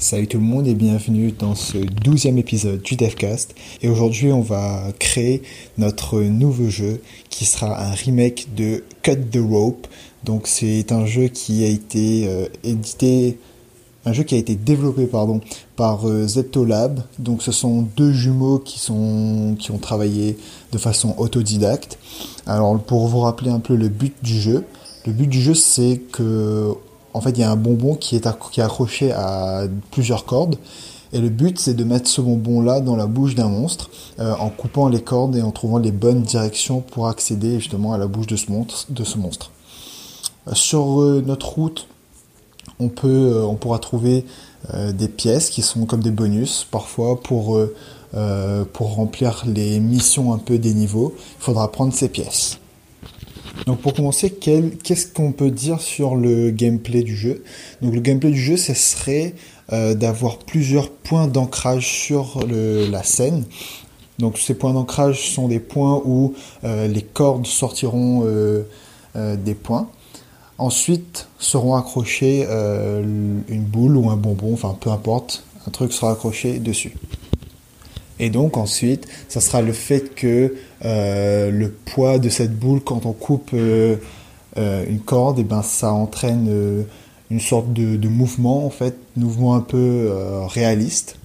Salut 0.00 0.28
tout 0.28 0.38
le 0.38 0.44
monde 0.44 0.66
et 0.66 0.72
bienvenue 0.72 1.30
dans 1.30 1.54
ce 1.54 1.76
douzième 1.76 2.38
épisode 2.38 2.80
du 2.80 2.96
DevCast. 2.96 3.54
Et 3.82 3.88
aujourd'hui, 3.90 4.32
on 4.32 4.40
va 4.40 4.84
créer 4.98 5.42
notre 5.76 6.22
nouveau 6.22 6.70
jeu 6.70 7.02
qui 7.28 7.44
sera 7.44 7.78
un 7.78 7.90
remake 7.90 8.48
de 8.56 8.82
Cut 9.02 9.18
the 9.30 9.40
Rope. 9.46 9.86
Donc, 10.24 10.46
c'est 10.46 10.90
un 10.90 11.04
jeu 11.04 11.28
qui 11.28 11.64
a 11.64 11.68
été 11.68 12.26
euh, 12.26 12.46
édité, 12.64 13.36
un 14.06 14.14
jeu 14.14 14.22
qui 14.22 14.36
a 14.36 14.38
été 14.38 14.54
développé 14.54 15.06
par 15.76 16.08
euh, 16.08 16.26
Zeptolab. 16.26 17.02
Donc, 17.18 17.42
ce 17.42 17.52
sont 17.52 17.82
deux 17.82 18.12
jumeaux 18.12 18.58
qui 18.58 18.90
ont 18.90 19.78
travaillé 19.82 20.38
de 20.72 20.78
façon 20.78 21.14
autodidacte. 21.18 21.98
Alors, 22.46 22.82
pour 22.82 23.06
vous 23.06 23.20
rappeler 23.20 23.50
un 23.50 23.60
peu 23.60 23.74
le 23.76 23.90
but 23.90 24.14
du 24.22 24.40
jeu, 24.40 24.64
le 25.06 25.12
but 25.12 25.26
du 25.26 25.42
jeu, 25.42 25.52
c'est 25.52 26.00
que 26.10 26.74
en 27.12 27.20
fait, 27.20 27.30
il 27.30 27.38
y 27.38 27.42
a 27.42 27.50
un 27.50 27.56
bonbon 27.56 27.94
qui 27.94 28.16
est, 28.16 28.26
accroché 28.26 29.12
à 29.12 29.64
plusieurs 29.90 30.24
cordes. 30.24 30.56
Et 31.12 31.18
le 31.18 31.28
but, 31.28 31.58
c'est 31.58 31.74
de 31.74 31.82
mettre 31.82 32.08
ce 32.08 32.20
bonbon-là 32.20 32.80
dans 32.80 32.94
la 32.94 33.06
bouche 33.06 33.34
d'un 33.34 33.48
monstre, 33.48 33.90
euh, 34.20 34.32
en 34.38 34.48
coupant 34.48 34.88
les 34.88 35.02
cordes 35.02 35.34
et 35.34 35.42
en 35.42 35.50
trouvant 35.50 35.78
les 35.78 35.90
bonnes 35.90 36.22
directions 36.22 36.80
pour 36.80 37.08
accéder 37.08 37.58
justement 37.58 37.92
à 37.92 37.98
la 37.98 38.06
bouche 38.06 38.28
de 38.28 38.36
ce 38.36 38.50
monstre. 38.50 39.50
Euh, 40.46 40.54
sur 40.54 41.02
euh, 41.02 41.22
notre 41.26 41.48
route, 41.48 41.88
on, 42.78 42.88
peut, 42.88 43.42
on 43.44 43.56
pourra 43.56 43.78
trouver 43.78 44.24
des 44.92 45.08
pièces 45.08 45.48
qui 45.48 45.62
sont 45.62 45.86
comme 45.86 46.02
des 46.02 46.10
bonus, 46.10 46.66
parfois 46.70 47.20
pour, 47.20 47.58
pour 48.72 48.94
remplir 48.94 49.42
les 49.46 49.80
missions 49.80 50.32
un 50.34 50.38
peu 50.38 50.58
des 50.58 50.74
niveaux. 50.74 51.14
Il 51.18 51.42
faudra 51.42 51.72
prendre 51.72 51.92
ces 51.92 52.08
pièces. 52.08 52.59
Donc 53.66 53.80
pour 53.80 53.94
commencer, 53.94 54.30
qu'est-ce 54.30 55.06
qu'on 55.06 55.32
peut 55.32 55.50
dire 55.50 55.80
sur 55.80 56.16
le 56.16 56.50
gameplay 56.50 57.02
du 57.02 57.16
jeu? 57.16 57.42
Donc 57.82 57.94
le 57.94 58.00
gameplay 58.00 58.30
du 58.30 58.40
jeu, 58.40 58.56
ce 58.56 58.74
serait 58.74 59.34
euh, 59.72 59.94
d'avoir 59.94 60.38
plusieurs 60.38 60.90
points 60.90 61.28
d'ancrage 61.28 61.86
sur 61.86 62.40
la 62.46 63.02
scène. 63.02 63.44
Donc 64.18 64.38
ces 64.38 64.54
points 64.54 64.74
d'ancrage 64.74 65.30
sont 65.30 65.48
des 65.48 65.60
points 65.60 66.02
où 66.04 66.34
euh, 66.64 66.88
les 66.88 67.02
cordes 67.02 67.46
sortiront 67.46 68.24
euh, 68.24 68.64
des 69.14 69.54
points. 69.54 69.88
Ensuite 70.58 71.28
seront 71.38 71.74
accrochés 71.74 72.42
une 72.42 73.64
boule 73.64 73.96
ou 73.96 74.10
un 74.10 74.16
bonbon, 74.16 74.52
enfin 74.52 74.76
peu 74.78 74.90
importe, 74.90 75.42
un 75.66 75.70
truc 75.70 75.92
sera 75.92 76.12
accroché 76.12 76.58
dessus. 76.58 76.92
Et 78.20 78.28
donc 78.28 78.58
ensuite, 78.58 79.08
ça 79.28 79.40
sera 79.40 79.62
le 79.62 79.72
fait 79.72 80.14
que 80.14 80.54
euh, 80.84 81.50
le 81.50 81.70
poids 81.70 82.18
de 82.18 82.28
cette 82.28 82.54
boule, 82.56 82.80
quand 82.80 83.06
on 83.06 83.12
coupe 83.12 83.50
euh, 83.54 83.96
euh, 84.58 84.84
une 84.88 85.00
corde, 85.00 85.38
et 85.38 85.40
eh 85.40 85.44
ben 85.44 85.62
ça 85.62 85.92
entraîne 85.92 86.84
une 87.30 87.40
sorte 87.40 87.72
de, 87.72 88.08
mouvement 88.08 88.66
en 88.66 88.70
fait, 88.70 88.94
mouvement 89.16 89.54
un 89.54 89.62
peu 89.62 90.12
réaliste. 90.48 91.16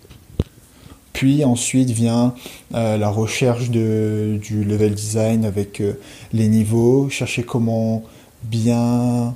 Puis 1.12 1.44
ensuite 1.44 1.90
vient 1.90 2.34
la 2.72 3.10
recherche 3.10 3.70
de, 3.70 4.40
du 4.42 4.64
level 4.64 4.96
design 4.96 5.44
avec 5.44 5.84
les 6.32 6.48
niveaux, 6.48 7.10
chercher 7.10 7.44
comment 7.44 8.04
bien 8.44 9.36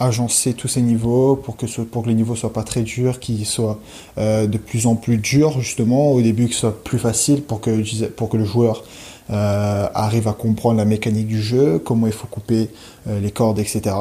agencer 0.00 0.54
tous 0.54 0.66
ces 0.66 0.80
niveaux 0.80 1.36
pour 1.36 1.56
que, 1.56 1.66
pour 1.82 2.02
que 2.02 2.08
les 2.08 2.14
niveaux 2.14 2.34
soient 2.34 2.52
pas 2.52 2.64
très 2.64 2.82
durs, 2.82 3.20
qu'ils 3.20 3.46
soient 3.46 3.78
euh, 4.18 4.46
de 4.46 4.58
plus 4.58 4.86
en 4.86 4.96
plus 4.96 5.18
durs 5.18 5.60
justement, 5.60 6.12
au 6.12 6.22
début 6.22 6.48
que 6.48 6.54
ce 6.54 6.60
soit 6.60 6.82
plus 6.82 6.98
facile 6.98 7.42
pour 7.42 7.60
que, 7.60 8.06
pour 8.06 8.30
que 8.30 8.38
le 8.38 8.44
joueur 8.44 8.82
euh, 9.28 9.86
arrive 9.94 10.26
à 10.26 10.32
comprendre 10.32 10.78
la 10.78 10.86
mécanique 10.86 11.28
du 11.28 11.40
jeu, 11.40 11.78
comment 11.78 12.06
il 12.06 12.14
faut 12.14 12.26
couper 12.26 12.70
euh, 13.06 13.20
les 13.20 13.30
cordes, 13.30 13.58
etc. 13.58 13.94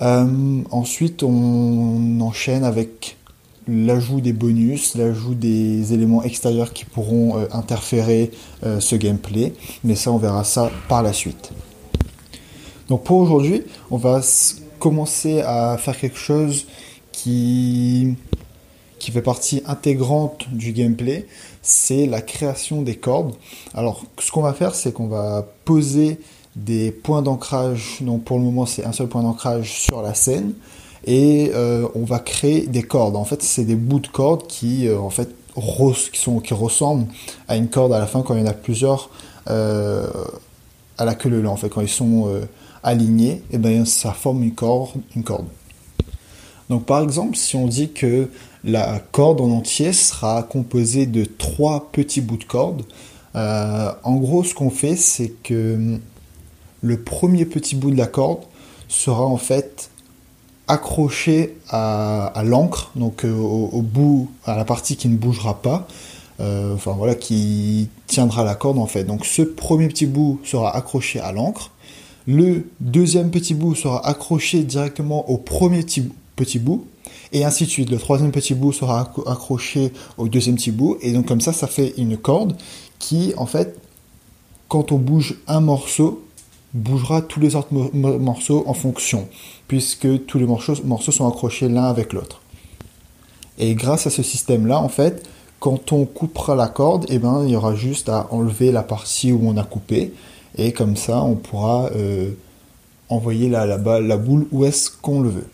ensuite, 0.00 1.22
on 1.22 2.20
enchaîne 2.20 2.64
avec 2.64 3.16
l'ajout 3.68 4.20
des 4.20 4.32
bonus, 4.32 4.94
l'ajout 4.94 5.34
des 5.34 5.92
éléments 5.92 6.22
extérieurs 6.22 6.72
qui 6.72 6.84
pourront 6.84 7.46
interférer 7.50 8.30
ce 8.62 8.94
gameplay, 8.94 9.54
mais 9.84 9.96
ça 9.96 10.12
on 10.12 10.18
verra 10.18 10.44
ça 10.44 10.70
par 10.88 11.02
la 11.02 11.12
suite. 11.12 11.50
Donc 12.88 13.02
pour 13.04 13.18
aujourd'hui, 13.18 13.62
on 13.90 13.96
va 13.96 14.20
commencer 14.78 15.40
à 15.42 15.76
faire 15.78 15.98
quelque 15.98 16.18
chose 16.18 16.66
qui, 17.12 18.14
qui 18.98 19.10
fait 19.10 19.22
partie 19.22 19.62
intégrante 19.66 20.46
du 20.50 20.72
gameplay, 20.72 21.26
c'est 21.62 22.06
la 22.06 22.20
création 22.20 22.82
des 22.82 22.96
cordes. 22.96 23.34
Alors, 23.74 24.02
ce 24.18 24.30
qu'on 24.30 24.42
va 24.42 24.52
faire, 24.52 24.74
c'est 24.74 24.92
qu'on 24.92 25.08
va 25.08 25.46
poser 25.64 26.20
des 26.54 26.90
points 26.90 27.22
d'ancrage. 27.22 27.98
Donc, 28.00 28.24
pour 28.24 28.38
le 28.38 28.44
moment, 28.44 28.66
c'est 28.66 28.84
un 28.84 28.92
seul 28.92 29.08
point 29.08 29.22
d'ancrage 29.22 29.72
sur 29.72 30.02
la 30.02 30.14
scène. 30.14 30.54
Et 31.04 31.52
euh, 31.54 31.86
on 31.94 32.04
va 32.04 32.18
créer 32.18 32.66
des 32.66 32.82
cordes. 32.82 33.16
En 33.16 33.24
fait, 33.24 33.42
c'est 33.42 33.64
des 33.64 33.76
bouts 33.76 34.00
de 34.00 34.08
cordes 34.08 34.46
qui, 34.46 34.88
euh, 34.88 34.98
en 34.98 35.10
fait, 35.10 35.28
qui, 36.12 36.20
sont, 36.20 36.40
qui 36.40 36.54
ressemblent 36.54 37.06
à 37.48 37.56
une 37.56 37.68
corde 37.68 37.92
à 37.92 37.98
la 37.98 38.06
fin 38.06 38.22
quand 38.22 38.34
il 38.34 38.40
y 38.40 38.42
en 38.42 38.46
a 38.46 38.52
plusieurs 38.52 39.10
euh, 39.48 40.06
à 40.98 41.04
la 41.04 41.14
queue 41.14 41.28
leu 41.28 41.46
En 41.46 41.56
fait, 41.56 41.68
quand 41.68 41.80
ils 41.80 41.88
sont 41.88 42.28
aligné, 42.82 43.30
et 43.30 43.42
eh 43.52 43.58
bien 43.58 43.84
ça 43.84 44.12
forme 44.12 44.42
une 44.42 44.54
corde, 44.54 44.90
une 45.14 45.22
corde. 45.22 45.46
Donc 46.68 46.84
par 46.84 47.02
exemple, 47.02 47.36
si 47.36 47.56
on 47.56 47.66
dit 47.66 47.92
que 47.92 48.28
la 48.64 48.98
corde 48.98 49.40
en 49.40 49.50
entier 49.50 49.92
sera 49.92 50.42
composée 50.42 51.06
de 51.06 51.24
trois 51.24 51.90
petits 51.92 52.20
bouts 52.20 52.38
de 52.38 52.44
corde, 52.44 52.82
euh, 53.36 53.92
en 54.02 54.16
gros 54.16 54.42
ce 54.44 54.54
qu'on 54.54 54.70
fait 54.70 54.96
c'est 54.96 55.28
que 55.42 55.98
le 56.80 57.00
premier 57.00 57.44
petit 57.44 57.76
bout 57.76 57.90
de 57.90 57.96
la 57.96 58.06
corde 58.06 58.40
sera 58.88 59.24
en 59.24 59.36
fait 59.36 59.90
accroché 60.68 61.56
à, 61.68 62.42
l'encre, 62.44 62.90
donc 62.96 63.24
euh, 63.24 63.32
au, 63.32 63.82
bout, 63.82 64.30
à 64.44 64.56
la 64.56 64.64
partie 64.64 64.96
qui 64.96 65.08
ne 65.08 65.16
bougera 65.16 65.62
pas, 65.62 65.86
euh, 66.40 66.74
enfin 66.74 66.92
voilà, 66.92 67.14
qui 67.14 67.88
tiendra 68.06 68.44
la 68.44 68.54
corde 68.54 68.78
en 68.78 68.86
fait. 68.86 69.04
Donc 69.04 69.24
ce 69.24 69.42
premier 69.42 69.88
petit 69.88 70.06
bout 70.06 70.40
sera 70.44 70.74
accroché 70.76 71.20
à 71.20 71.32
l'encre, 71.32 71.70
le 72.26 72.68
deuxième 72.80 73.30
petit 73.30 73.54
bout 73.54 73.74
sera 73.74 74.06
accroché 74.06 74.62
directement 74.62 75.30
au 75.30 75.38
premier 75.38 75.84
petit 76.36 76.58
bout, 76.58 76.86
et 77.32 77.44
ainsi 77.44 77.64
de 77.64 77.70
suite. 77.70 77.90
Le 77.90 77.98
troisième 77.98 78.32
petit 78.32 78.54
bout 78.54 78.72
sera 78.72 79.12
accroché 79.26 79.92
au 80.18 80.28
deuxième 80.28 80.56
petit 80.56 80.72
bout, 80.72 80.96
et 81.02 81.12
donc 81.12 81.26
comme 81.26 81.40
ça, 81.40 81.52
ça 81.52 81.66
fait 81.66 81.94
une 81.96 82.16
corde 82.16 82.56
qui, 82.98 83.32
en 83.36 83.46
fait, 83.46 83.78
quand 84.68 84.92
on 84.92 84.98
bouge 84.98 85.36
un 85.46 85.60
morceau, 85.60 86.24
bougera 86.74 87.22
tous 87.22 87.40
les 87.40 87.56
autres 87.56 87.72
morceaux 87.72 88.64
en 88.66 88.74
fonction, 88.74 89.28
puisque 89.68 90.26
tous 90.26 90.38
les 90.38 90.46
morceaux, 90.46 90.74
sont 90.74 91.28
accrochés 91.28 91.68
l'un 91.68 91.84
avec 91.84 92.12
l'autre. 92.12 92.42
Et 93.58 93.74
grâce 93.74 94.06
à 94.06 94.10
ce 94.10 94.22
système-là, 94.22 94.80
en 94.80 94.88
fait, 94.88 95.26
quand 95.60 95.92
on 95.92 96.04
coupera 96.04 96.54
la 96.54 96.68
corde, 96.68 97.06
eh 97.08 97.18
ben, 97.18 97.44
il 97.46 97.52
y 97.52 97.56
aura 97.56 97.74
juste 97.74 98.08
à 98.08 98.28
enlever 98.30 98.72
la 98.72 98.82
partie 98.82 99.32
où 99.32 99.40
on 99.44 99.56
a 99.56 99.62
coupé, 99.62 100.12
et 100.56 100.72
comme 100.72 100.96
ça 100.96 101.22
on 101.22 101.34
pourra 101.34 101.90
euh, 101.96 102.30
envoyer 103.08 103.48
la, 103.48 103.66
la, 103.66 104.16
boule 104.16 104.46
où 104.50 104.64
est-ce 104.64 104.90
qu'on 104.90 105.20
le 105.20 105.28
veut. 105.28 105.46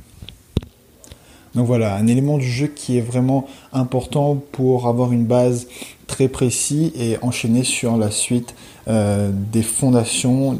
Donc 1.54 1.66
voilà, 1.66 1.94
un 1.96 2.06
élément 2.06 2.38
du 2.38 2.50
jeu 2.50 2.66
qui 2.66 2.96
est 2.96 3.02
vraiment 3.02 3.46
important 3.74 4.42
pour 4.52 4.86
avoir 4.86 5.12
une 5.12 5.26
base 5.26 5.66
très 6.06 6.28
précise 6.28 6.92
et 6.96 7.18
enchaîner 7.20 7.62
sur 7.62 7.98
la 7.98 8.10
suite 8.10 8.54
euh, 8.88 9.30
des 9.52 9.62
fondations 9.62 10.58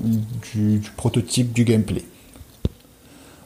du, 0.53 0.83
prototype 0.97 1.53
du 1.53 1.65
gameplay. 1.65 2.05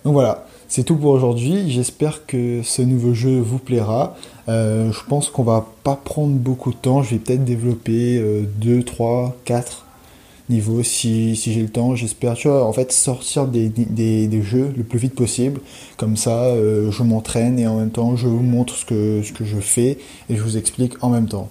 Donc 0.05 0.15
voilà, 0.15 0.47
c'est 0.67 0.83
tout 0.83 0.97
pour 0.97 1.11
aujourd'hui. 1.11 1.71
J'espère 1.71 2.27
que 2.27 2.63
ce 2.65 2.83
nouveau 2.83 3.15
jeu 3.15 3.39
vous 3.39 3.59
plaira. 3.59 4.17
Euh, 4.49 4.91
je 4.93 5.01
pense 5.09 5.31
qu'on 5.31 5.45
va 5.45 5.67
pas 5.85 5.95
prendre 5.95 6.35
beaucoup 6.35 6.73
de 6.73 6.77
temps. 6.77 7.05
Je 7.05 7.11
vais 7.11 7.19
peut-être 7.19 7.45
développer 7.45 8.21
2, 8.61 8.83
3, 8.83 9.37
4 9.45 9.86
niveau 10.49 10.83
si, 10.83 11.37
si 11.37 11.53
j'ai 11.53 11.63
le 11.63 11.69
temps. 11.69 11.95
J'espère, 11.95 12.35
tu 12.35 12.49
vois, 12.49 12.65
en 12.65 12.73
fait, 12.73 12.93
sortir 12.93 13.47
des, 13.47 13.69
des, 13.69 14.27
des, 14.27 14.43
jeux 14.43 14.73
le 14.77 14.85
plus 14.85 14.99
vite 14.99 15.15
possible. 15.15 15.61
Comme 15.97 16.17
ça, 16.17 16.45
euh, 16.45 16.91
je 16.91 17.03
m'entraîne 17.03 17.59
et 17.59 17.67
en 17.67 17.79
même 17.79 17.91
temps, 17.91 18.17
je 18.17 18.27
vous 18.27 18.43
montre 18.43 18.75
ce 18.75 18.85
que, 18.85 19.23
ce 19.23 19.33
que 19.33 19.45
je 19.45 19.59
fais 19.59 19.99
et 20.29 20.37
je 20.37 20.43
vous 20.43 20.57
explique 20.57 21.03
en 21.03 21.11
même 21.11 21.29
temps. 21.29 21.49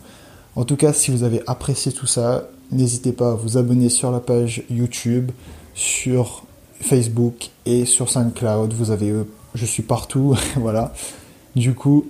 En 0.56 0.64
tout 0.64 0.78
cas, 0.78 0.94
si 0.94 1.12
vous 1.12 1.24
avez 1.24 1.42
apprécié 1.48 1.92
tout 1.92 2.08
ça, 2.08 2.48
n'hésitez 2.72 3.12
pas 3.12 3.32
à 3.32 3.36
vous 3.36 3.58
abonner 3.58 3.90
sur 3.90 4.12
la 4.12 4.20
page 4.20 4.64
YouTube, 4.70 5.32
sur 5.74 6.46
Facebook 6.80 7.50
et 7.66 7.86
sur 7.86 8.10
SoundCloud. 8.10 8.74
Vous 8.74 8.92
avez, 8.92 9.10
euh, 9.10 9.28
je 9.54 9.66
suis 9.66 9.84
partout, 9.84 10.36
voilà. 10.56 10.94
Du 11.56 11.74
coup, 11.74 12.06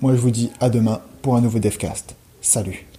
moi 0.00 0.14
je 0.14 0.20
vous 0.20 0.30
dis 0.30 0.50
à 0.60 0.70
demain 0.70 1.00
pour 1.22 1.36
un 1.36 1.40
nouveau 1.40 1.58
Devcast. 1.58 2.14
Salut 2.40 2.91